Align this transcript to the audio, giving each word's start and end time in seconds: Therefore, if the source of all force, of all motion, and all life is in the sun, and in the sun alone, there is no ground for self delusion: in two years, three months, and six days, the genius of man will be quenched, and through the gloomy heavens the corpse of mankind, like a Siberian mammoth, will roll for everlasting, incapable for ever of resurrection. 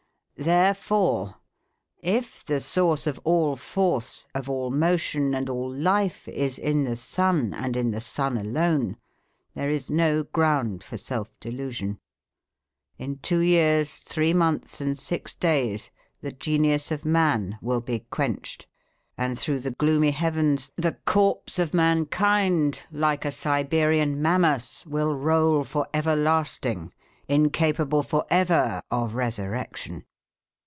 Therefore, 0.37 1.35
if 1.99 2.43
the 2.43 2.59
source 2.59 3.05
of 3.05 3.19
all 3.23 3.55
force, 3.55 4.25
of 4.33 4.49
all 4.49 4.71
motion, 4.71 5.35
and 5.35 5.47
all 5.47 5.71
life 5.71 6.27
is 6.27 6.57
in 6.57 6.83
the 6.83 6.95
sun, 6.95 7.53
and 7.53 7.77
in 7.77 7.91
the 7.91 8.01
sun 8.01 8.37
alone, 8.37 8.97
there 9.53 9.69
is 9.69 9.91
no 9.91 10.23
ground 10.23 10.83
for 10.83 10.97
self 10.97 11.39
delusion: 11.39 11.99
in 12.97 13.17
two 13.19 13.41
years, 13.41 13.97
three 13.97 14.33
months, 14.33 14.81
and 14.81 14.97
six 14.97 15.35
days, 15.35 15.91
the 16.21 16.31
genius 16.31 16.89
of 16.89 17.05
man 17.05 17.59
will 17.61 17.81
be 17.81 17.99
quenched, 17.99 18.65
and 19.19 19.37
through 19.37 19.59
the 19.59 19.69
gloomy 19.69 20.09
heavens 20.09 20.71
the 20.75 20.97
corpse 21.05 21.59
of 21.59 21.71
mankind, 21.71 22.81
like 22.91 23.25
a 23.25 23.31
Siberian 23.31 24.19
mammoth, 24.19 24.83
will 24.87 25.13
roll 25.13 25.63
for 25.63 25.85
everlasting, 25.93 26.91
incapable 27.27 28.01
for 28.01 28.25
ever 28.31 28.81
of 28.89 29.13
resurrection. 29.13 30.03